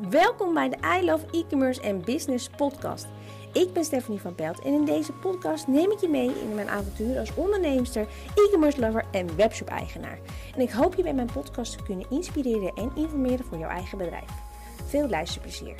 [0.00, 3.06] Welkom bij de I Love E-commerce en Business podcast.
[3.52, 6.68] Ik ben Stephanie van Pelt en in deze podcast neem ik je mee in mijn
[6.68, 10.18] avontuur als onderneemster, e-commerce lover en webshop eigenaar.
[10.54, 13.98] En ik hoop je bij mijn podcast te kunnen inspireren en informeren voor jouw eigen
[13.98, 14.30] bedrijf.
[14.86, 15.74] Veel luisterplezier.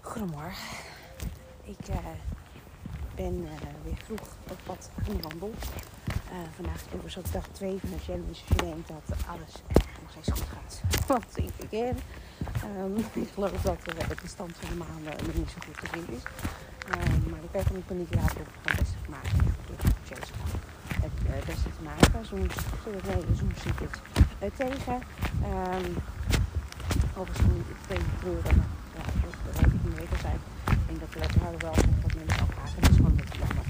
[0.00, 0.76] Goedemorgen.
[1.64, 1.96] Ik uh,
[3.14, 3.50] ben uh,
[3.84, 5.50] weer vroeg op pad aan de wandel.
[6.34, 8.40] Uh, vandaag is op dag 2 van de challenge.
[8.48, 9.52] Je denkt dat alles
[10.00, 10.82] nog steeds goed gaat.
[11.12, 11.96] Wat ik ken.
[12.78, 16.14] Um, ik geloof dat de stand van de maan nog niet zo goed te vinden
[16.14, 16.22] is.
[16.94, 19.38] Um, maar ik ben van die paniek raken op het beste te maken.
[19.66, 20.32] Door de challenge
[21.04, 22.26] het beste te maken.
[22.26, 22.54] Soms,
[23.08, 23.80] nee, soms zit
[24.38, 24.98] het tegen.
[25.52, 25.96] Um,
[27.16, 28.56] overigens moet ik tegen treuren.
[28.96, 29.04] Ja,
[29.44, 30.40] dat weet ik niet weten zijn.
[30.76, 32.80] Ik denk dat de wethouder wel wat mensen afhaken.
[32.80, 33.66] Dat is gewoon een beetje jammer.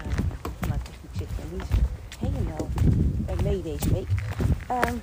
[0.00, 0.12] Uh,
[0.60, 2.68] vanuit techniek zit er niet helemaal
[3.42, 4.08] mee deze week.
[4.70, 5.02] Um,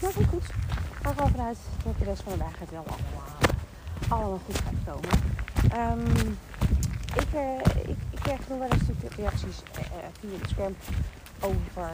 [0.00, 0.44] maar goed, goed.
[0.44, 3.36] Ik ga gewoon vanuit dat de rest van de dag het wel allemaal,
[4.08, 5.18] allemaal goed gaat komen.
[6.00, 6.38] Um,
[7.14, 9.82] ik, uh, ik, ik krijg nog wel een stukje reacties uh,
[10.20, 10.76] via de scam
[11.40, 11.90] over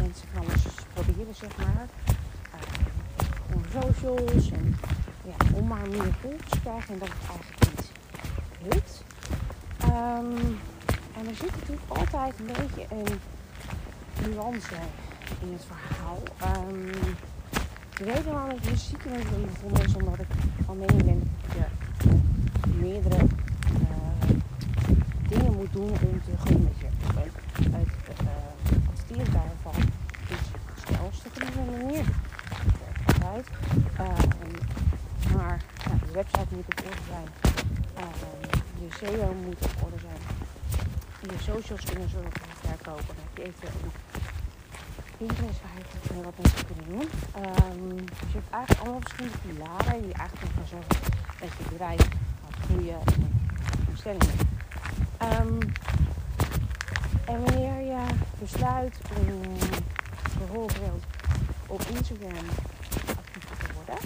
[0.00, 0.62] mensen van alles
[0.94, 1.86] proberen, zeg maar.
[3.54, 4.76] Uh, socials en
[5.24, 7.90] ja, om maar meer volgers te krijgen en dat het eigenlijk niet
[8.62, 9.04] lukt.
[11.20, 13.20] En er zit natuurlijk altijd een beetje een
[14.30, 14.74] nuance
[15.40, 16.18] in het verhaal.
[16.56, 16.90] Um,
[17.96, 20.26] de reden waarom ik dus ziek ben begonnen is omdat ik
[20.64, 21.66] van mening ben dat
[22.64, 23.24] je meerdere
[23.72, 24.28] uh,
[25.28, 27.90] dingen moet doen om te groeien met je website.
[28.04, 29.82] Het uh, adverteren daarvan
[30.28, 30.44] is
[31.78, 32.04] manier.
[33.06, 33.46] Altijd.
[34.00, 35.60] Uh, maar
[36.06, 37.28] de website moet op orde zijn.
[38.80, 40.39] je SEO moet op orde zijn.
[41.20, 43.06] Je socials kunnen zorgen voor verkopen.
[43.06, 43.92] Dan heb je eventueel
[45.16, 45.60] Pinterest
[46.14, 47.08] je wat mensen kunnen doen.
[47.44, 50.96] Um, dus je hebt eigenlijk allemaal verschillende pilaren die eigenlijk ervoor zorgen
[51.40, 52.00] dat je bedrijf
[52.42, 52.98] gaat groeien
[53.88, 54.38] en stellingen.
[55.22, 55.58] Um,
[57.24, 58.04] en wanneer je
[58.38, 59.42] besluit om
[60.38, 61.04] bijvoorbeeld
[61.66, 62.46] op Instagram
[63.16, 63.98] actief te worden,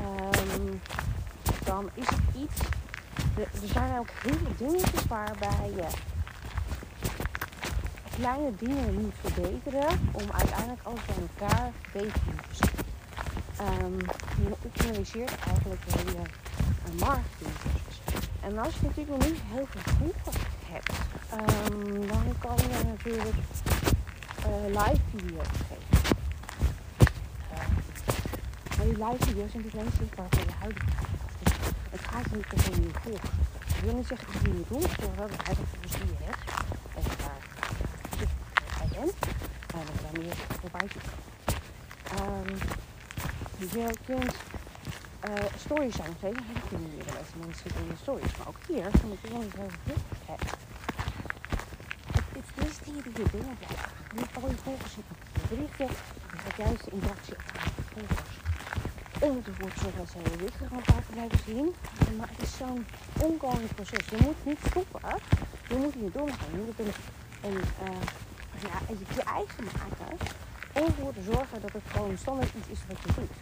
[0.00, 0.80] um,
[1.64, 2.60] dan is het iets.
[3.36, 5.86] Er zijn ook heel veel dingetjes waarbij je
[8.18, 13.84] kleine dingen moet verbeteren om uiteindelijk alles bij elkaar beter te zijn.
[13.84, 13.96] Um,
[14.44, 17.96] je optimaliseert eigenlijk hele uh, marketingproces.
[18.40, 20.36] En als je natuurlijk nog niet heel veel volgers
[20.72, 20.92] hebt,
[21.32, 23.36] um, dan kan je natuurlijk
[24.46, 26.16] uh, live video's geven.
[27.52, 27.58] Uh,
[28.76, 31.04] maar die live video's zijn natuurlijk niet zichtbaar voor je huidige
[31.90, 33.30] het gaat niet per se je volgers.
[33.76, 36.40] Ik wil niet zeggen dat je niet doen, voor wel huidige volgers die je hebt.
[36.94, 37.46] En daar
[39.76, 40.28] en uh,
[40.62, 41.12] dat daar zitten.
[42.18, 42.58] Um,
[43.58, 44.34] je kunt
[45.28, 47.04] uh, stories zijn nog steeds heel veel meer.
[47.04, 48.36] De meeste mensen zitten in stories.
[48.36, 49.70] Maar ook hier kan ik gewoon niet heel
[50.26, 50.48] hebben.
[52.36, 53.94] Het is die die je binnen blijft.
[54.14, 55.88] Niet al je volgers zitten je berichten.
[56.32, 57.42] Je gaat juist de interactie op
[57.94, 58.34] volgers.
[59.20, 61.74] Om te zorgen dat ze hele berichten gewoon vaker blijven zien.
[62.16, 62.86] Maar het is zo'n
[63.20, 64.04] ongoing proces.
[64.10, 65.00] Je moet niet stoppen.
[65.68, 66.50] Je moet niet doorgaan.
[66.52, 66.92] Je moet een,
[67.48, 68.02] een uh,
[68.66, 68.76] ja,
[69.14, 70.16] je eigen maken.
[70.84, 73.36] Om te zorgen dat het gewoon standaard iets is wat je doet.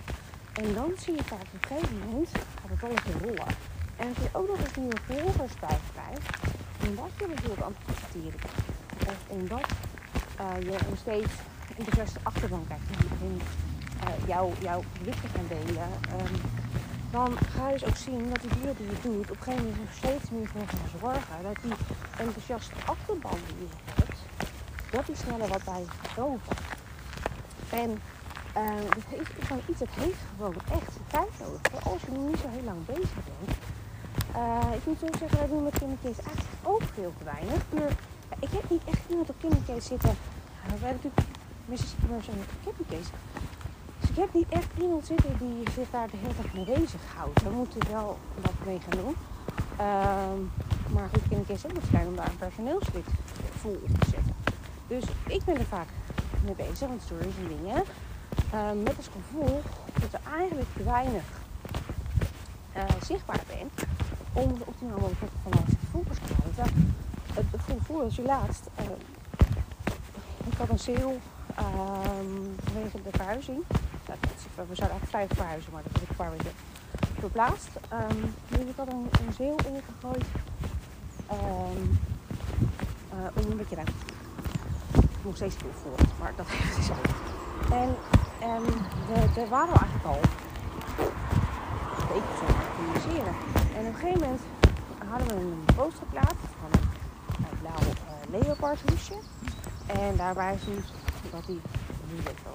[0.53, 2.29] En dan zie je vaak op een gegeven moment
[2.61, 3.55] gaat het alles in rollen.
[3.97, 6.27] En als je ook nog eens nieuwe volgers bij krijgt,
[6.87, 9.67] omdat je bijvoorbeeld aan het adverteren bent, of omdat
[10.41, 11.33] uh, je een steeds
[11.77, 12.85] enthousiaste achterban krijgt
[13.21, 13.41] en
[14.05, 15.89] uh, jouw, jouw berichten gaan delen,
[16.21, 16.37] um,
[17.11, 19.65] dan ga je dus ook zien dat die dingen die je doet op een gegeven
[19.65, 21.73] moment steeds meer voor gaan zorgen dat die
[22.19, 24.19] enthousiaste achterban die je hebt,
[24.91, 25.85] dat die sneller wat bij
[26.17, 26.57] boven.
[27.83, 27.91] En
[28.57, 31.85] uh, het is gewoon iets, het heeft gewoon echt tijd nodig.
[31.93, 33.57] Als je nu niet zo heel lang bezig bent.
[34.37, 37.61] Uh, ik moet zo zeggen, wij doen met kindercase eigenlijk ook veel te weinig.
[37.81, 37.89] Ja,
[38.39, 40.15] ik heb niet echt iemand op kindercase zitten.
[40.67, 41.23] Uh, wij natuurlijk
[41.65, 41.95] Mrs.
[42.01, 43.11] Commerce en kindercase.
[44.01, 47.01] Dus ik heb niet echt iemand zitten die zich daar de hele tijd mee bezig
[47.17, 47.43] houdt.
[47.43, 49.17] We moeten wel wat mee gaan doen.
[49.81, 50.37] Uh,
[50.95, 53.07] maar goed, kindercase is ook klein om daar een personeelslid
[53.61, 54.35] vol op te zetten.
[54.87, 55.89] Dus ik ben er vaak
[56.45, 57.83] mee bezig met stories en dingen.
[58.55, 59.65] Uh, met als gevolg
[60.01, 61.25] dat er eigenlijk te weinig
[62.77, 63.73] uh, zichtbaar bent
[64.33, 66.95] om de optimaal mogelijk van onze volgers te houden.
[67.35, 68.67] Het, gevoel als je laatst.
[68.81, 68.87] Uh,
[70.47, 71.17] ik had een sale
[71.59, 73.63] um, vanwege de verhuizing.
[74.07, 74.19] Nou,
[74.69, 76.53] we zouden eigenlijk vijf verhuizen, maar dat heb ik een paar weken
[77.19, 77.71] verplaatst.
[77.93, 80.25] Um, dus ik had een, een sale ingegooid
[81.33, 81.99] um,
[83.35, 84.14] om een beetje ruimte te
[85.25, 86.95] nog steeds veel volgt, maar dat het zo.
[87.75, 87.97] En,
[88.41, 88.63] en
[89.07, 90.21] we, we waren eigenlijk al
[92.15, 92.23] een
[92.77, 93.35] communiceren.
[93.77, 94.41] En op een gegeven moment
[95.09, 96.81] hadden we een post geplaatst van
[97.37, 99.15] een blauw uh, leopard hoesje.
[99.87, 100.85] En daarbij stond
[101.31, 101.61] dat hij
[102.09, 102.55] nu weet wel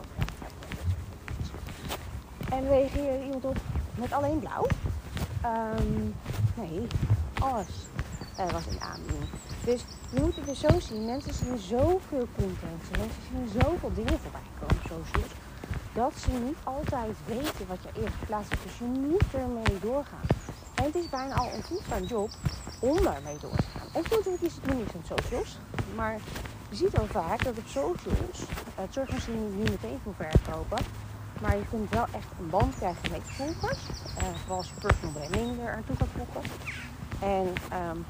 [2.59, 3.57] En reageerde iemand op
[3.95, 4.65] met alleen blauw.
[5.45, 6.15] Um,
[6.55, 6.87] nee,
[7.39, 7.67] alles
[8.39, 9.29] uh, was in aanbieding.
[9.63, 11.05] Dus je moet het dus zo zien.
[11.05, 12.81] Mensen zien zoveel content.
[12.97, 15.31] Mensen zien zoveel dingen voorbij komen op socials.
[15.93, 18.63] Dat ze niet altijd weten wat je eerst geplaatst hebt.
[18.63, 20.27] Dus je moet ermee doorgaan.
[20.75, 22.29] En het is bijna al een fulltime job
[22.79, 23.87] om daarmee door te gaan.
[23.93, 25.57] En natuurlijk is het nu niet van socials.
[25.95, 26.19] Maar
[26.69, 30.77] je ziet wel vaak dat op socials, uh, het zorgt misschien niet meteen voor verkopen.
[31.41, 33.79] Maar je kunt wel echt een band krijgen met je volgers.
[34.17, 36.51] Uh, vooral als je personal branding er aan toe gaat voegen.
[37.19, 37.47] En
[37.89, 38.05] um,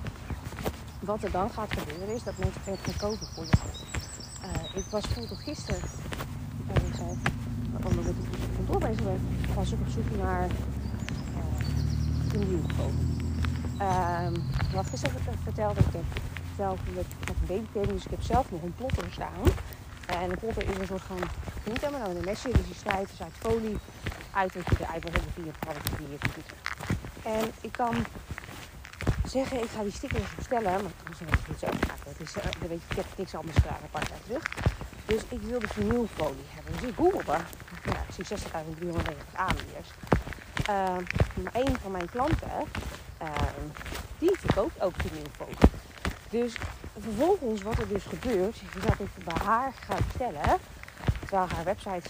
[0.99, 3.51] wat er dan gaat gebeuren is dat mensen gaan kopen voor je.
[4.43, 5.81] Uh, ik was bijvoorbeeld gisteren,
[6.67, 7.17] uh, ik zei,
[7.83, 13.17] omdat ik op kantoor bezig ben, was ik op zoek naar uh, een nieuw kopen.
[13.81, 14.33] Um,
[14.73, 16.03] wat gisteren vertelde, ik heb
[16.55, 19.43] zelf met, met een babybaby, dus ik heb zelf nog een plotter staan.
[20.05, 21.19] En een plotter is een soort van,
[21.63, 23.77] niet helemaal nou een mesje, dus je snijdt dus uit folie
[24.31, 25.51] uit wat je eruit wil hebben via
[26.09, 26.57] het computer.
[27.23, 27.95] En ik kan
[29.29, 32.09] zeggen, ik ga die stickers bestellen, maar toen ik het zo maken.
[32.09, 34.43] Het is, uh, weet je, ik heb niks anders gedaan paar jaar terug.
[35.05, 36.73] Dus ik wilde vinylfolie hebben.
[36.73, 37.37] Dus ik googelde.
[37.85, 39.89] Ja, ik zie 60.390 aanbieders.
[40.69, 40.75] Uh,
[41.43, 42.51] maar een van mijn klanten,
[43.21, 43.27] uh,
[44.19, 45.57] die verkoopt ook vinylfolie.
[46.29, 46.53] Dus
[46.99, 50.57] vervolgens wat er dus gebeurt, is dat ik bij haar ga bestellen.
[51.19, 52.09] Terwijl haar website,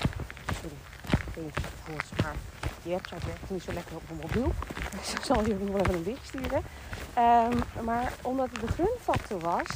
[0.54, 0.76] sorry,
[1.12, 2.36] ik weet niet of het maar
[2.84, 4.54] die website werkt niet zo lekker op mijn mobiel.
[5.00, 6.64] Dus ik zal jullie wel even een bericht sturen.
[7.20, 9.68] Um, maar omdat het de gunfactor was,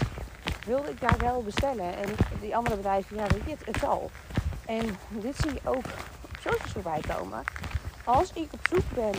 [0.66, 1.98] wilde ik daar wel bestellen.
[1.98, 2.10] En
[2.42, 4.12] die andere bedrijven, ja, weet je, het, het al.
[4.66, 5.86] En dit zie je ook
[6.22, 7.44] op socials voorbij komen.
[8.04, 9.14] Als ik op zoek ben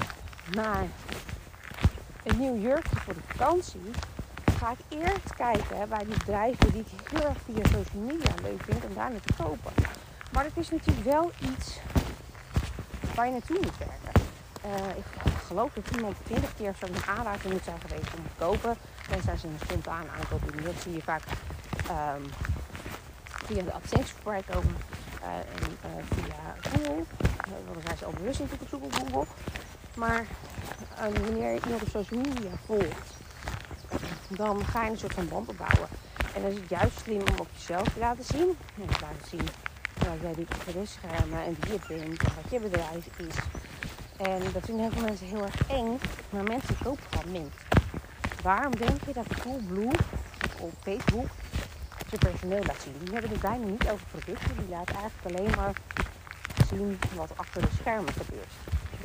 [0.51, 0.85] naar
[2.23, 3.91] een nieuw jurkje voor de vakantie,
[4.59, 8.63] ga ik eerst kijken bij die bedrijven die ik heel erg via social media leuk
[8.63, 9.73] vind om daar naar te kopen.
[10.33, 11.79] Maar het is natuurlijk wel iets
[13.15, 14.23] waar je naartoe moet werken.
[14.65, 18.77] Uh, ik geloof dat iemand 20 keer zo'n aanraking moet zijn geweest om te kopen.
[19.09, 20.65] Tenzij ze een spontaan aankoop doen.
[20.65, 21.23] Dat zie je vaak
[21.91, 22.25] um,
[23.27, 24.77] via de advertenties komen.
[25.23, 27.05] Uh, en uh, via Google.
[27.49, 29.27] want dan zijn ze al bewust natuurlijk op zoek op Google.
[29.95, 30.27] Maar
[31.25, 33.11] wanneer iemand op social media volgt,
[34.29, 35.89] dan ga je een soort van band opbouwen.
[36.35, 38.57] En dan is het juist slim om op jezelf te laten zien.
[38.81, 39.49] En te laten zien
[39.95, 40.49] wat jij doet
[41.33, 43.35] en wie je bent en wat je bedrijf is.
[44.25, 45.99] En dat vinden heel veel mensen heel erg eng,
[46.31, 47.55] maar mensen kopen gewoon mint.
[48.43, 49.91] Waarom denk je dat Coolblue
[50.59, 51.27] op Facebook
[52.09, 52.95] zijn personeel laat zien?
[53.03, 55.73] Die hebben het bijna niet over producten, die laten eigenlijk alleen maar
[56.69, 58.53] zien wat achter de schermen gebeurt.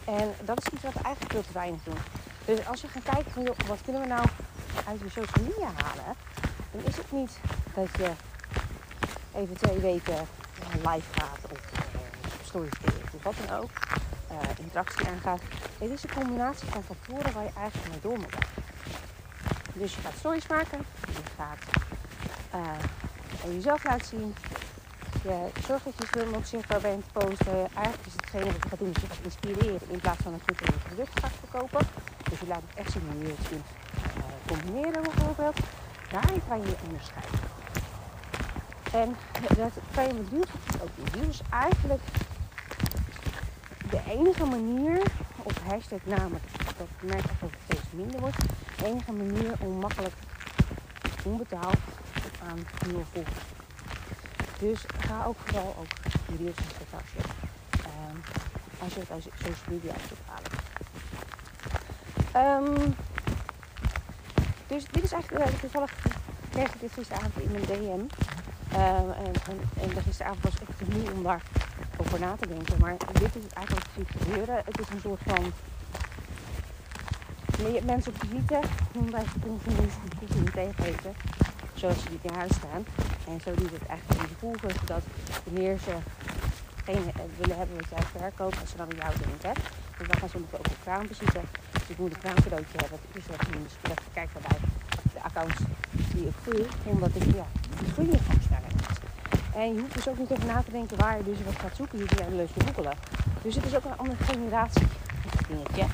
[0.05, 1.97] En dat is iets wat we eigenlijk veel te weinig doen.
[2.45, 4.25] Dus als je gaat kijken van, joh, wat kunnen we nou
[4.87, 6.15] uit de social media halen,
[6.71, 7.39] dan is het niet
[7.73, 8.11] dat je
[9.35, 10.27] even twee weken
[10.73, 11.79] live gaat of uh,
[12.43, 12.73] stories
[13.13, 13.69] of wat dan ook
[14.31, 15.41] uh, interactie aangaat.
[15.79, 18.63] Het is een combinatie van factoren waar je eigenlijk mee door moet gaan.
[19.73, 21.57] Dus je gaat stories maken, je gaat
[22.55, 24.35] uh, jezelf laten zien.
[25.23, 27.67] Je zorgt dat je mogelijk zichtbaar bent posten.
[27.75, 30.41] Eigenlijk is hetgene wat je gaat doen, is je gaat inspireren in plaats van een
[30.45, 31.87] je product gaat verkopen.
[32.29, 33.65] Dus je laat het echt zien hoe je het kunt
[34.17, 35.57] uh, combineren bijvoorbeeld.
[36.11, 37.39] Daarin kan je je onderscheiden.
[38.91, 39.15] En
[39.57, 40.31] dat kan je met
[40.81, 41.25] ook doen.
[41.27, 42.01] Dus eigenlijk
[43.89, 45.01] de enige manier,
[45.43, 46.43] op hashtag namelijk,
[46.77, 48.37] dat merk ik dat het steeds minder wordt,
[48.77, 50.13] de enige manier om makkelijk
[51.23, 51.77] onbetaald
[52.49, 53.45] aan nieuwe volgers.
[54.59, 55.87] Dus ga ook vooral ook
[56.37, 57.21] reels en als je,
[58.11, 58.21] um,
[58.79, 60.51] als je het uit social media uit halen.
[62.65, 62.95] Um,
[64.67, 65.93] dus dit is eigenlijk, uh, toevallig
[66.49, 68.01] kreeg ik dit gisteravond in mijn DM.
[68.71, 71.41] Ehm, en, en, en gisteravond was ik te moe om daar
[71.99, 72.75] over na te denken.
[72.79, 74.55] Maar dit is eigenlijk wat gebeuren.
[74.65, 75.51] Het is een soort van.
[77.73, 78.59] Je mensen op visite
[78.93, 79.89] om bij te consumeren
[80.35, 81.13] niet tegengeven.
[81.73, 82.85] Zoals ze in huis staan.
[83.27, 84.73] En zo doet het eigenlijk in de.
[84.85, 85.03] Dat
[85.43, 85.95] wanneer ze
[86.83, 89.61] geen eh, willen hebben wat jij verkoopt, als ze dan aan jou denken.
[89.97, 91.41] Dus dan gaan ze ook op kraamvisite.
[91.71, 92.99] Dus ik moet een kraamcadeautje hebben.
[93.11, 94.57] Dus dat je dus kijken bij
[95.13, 95.59] de accounts
[96.13, 96.65] die ik voel.
[96.83, 97.47] Omdat ik ja,
[97.95, 98.98] die je gewoon sneller.
[99.59, 101.75] En je hoeft dus ook niet over na te denken waar je dus wat gaat
[101.75, 101.97] zoeken.
[101.97, 102.93] Je kunt leuk googelen.
[103.41, 104.87] Dus het is ook een andere generatie
[105.47, 105.85] dingetje.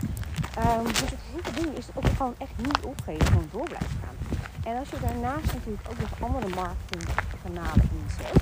[0.80, 4.16] Um, dus het hele ding is ook gewoon echt niet opgeven, gewoon door blijven gaan.
[4.64, 8.42] En als je daarnaast natuurlijk ook nog andere marketingkanalen inzet,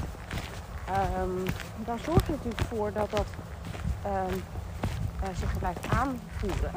[0.85, 1.37] ehm,
[1.85, 3.27] dan zorg je natuurlijk voor dat dat
[4.03, 4.37] ehm,
[5.23, 6.71] eh, zich blijft aanvoeren.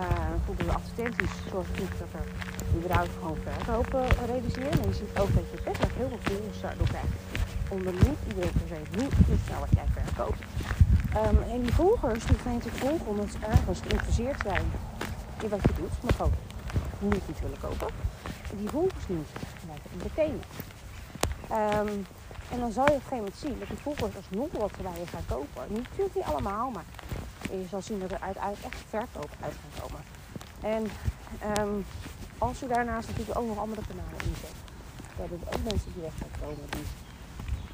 [0.00, 4.72] Uh, de advertenties zorgen ervoor dat er überhaupt gewoon verkopen realiseren.
[4.72, 7.39] En je ziet ook dat je best wel heel veel volgers daardoor krijgt.
[7.70, 9.14] Omdat niet iedereen per se niet
[9.60, 10.42] wat jij verkoopt.
[11.16, 14.64] Um, en die volgers die gaan natuurlijk volgen omdat ze ergens geïnteresseerd zijn
[15.42, 16.32] in wat je doet, maar gewoon
[16.98, 17.86] niet iets willen kopen.
[18.50, 19.28] En die volgers niet
[19.64, 20.42] blijven entertainen.
[21.50, 22.06] Um,
[22.50, 25.00] en dan zal je op een gegeven moment zien dat die volgers alsnog wat bij
[25.00, 25.62] je gaan kopen.
[25.68, 26.84] Niet, natuurlijk niet allemaal, maar
[27.50, 30.02] je zal zien dat er uiteindelijk echt verkoop uit gaan komen.
[30.74, 30.82] En
[31.58, 31.86] um,
[32.38, 34.56] als je daarnaast natuurlijk ook nog andere kanalen inzet,
[35.16, 36.86] dan hebben er ook mensen die weg gaan komen die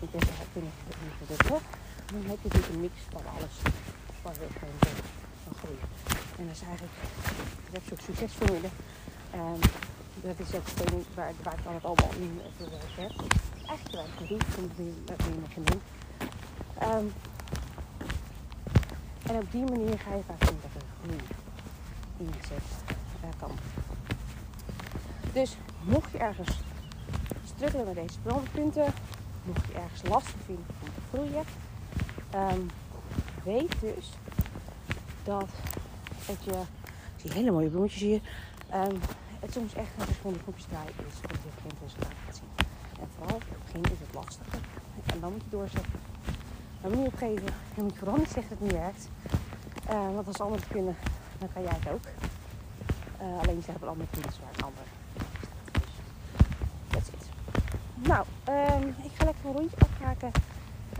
[0.00, 0.70] interesse hebben in
[1.08, 1.60] je producten.
[2.12, 3.54] Dan heb je natuurlijk een mix van alles
[4.22, 4.80] waar je gewoon
[5.44, 5.88] van groeien.
[6.38, 6.96] En dat is eigenlijk
[7.72, 8.70] dat soort succesformule.
[9.34, 9.60] Um,
[10.22, 10.68] dat is ook
[11.14, 13.12] waar, waar ik dan het allemaal in verwerkt heb.
[13.66, 15.84] Eigenlijk waar ik doe, toen ik meer genoemd.
[16.82, 17.12] Um,
[19.22, 21.20] en op die manier ga je vaak dat er groei
[22.18, 23.50] uh, kan.
[25.32, 26.58] Dus mocht je ergens
[27.44, 28.94] struggelen met deze brandpunten,
[29.46, 31.44] mocht je ergens lastig vinden om te groeien,
[32.34, 32.70] um,
[33.44, 34.10] weet dus
[35.24, 35.48] dat
[36.24, 36.60] het je,
[37.16, 38.20] zie hele mooie bloemetjes hier,
[38.74, 39.00] um,
[39.40, 42.66] het soms echt een verschillende groepjes draaien is voordat je geen resultaat gaat zien.
[43.00, 44.60] En vooral op het begin is het lastiger.
[45.06, 45.92] En dan moet je doorzetten.
[46.80, 47.48] Dan moet je opgeven.
[47.74, 49.08] Je moet vooral niet zeggen dat het niet werkt.
[49.90, 50.96] Uh, want als anderen het kunnen,
[51.38, 52.06] dan kan jij het ook.
[53.22, 54.84] Uh, alleen ze hebben andere punten waar een ander
[57.96, 60.30] Nou, um, ik ga lekker een rondje afmaken.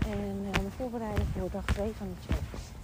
[0.05, 2.75] En uh, me voorbereiden voor dag 2 van de challenge.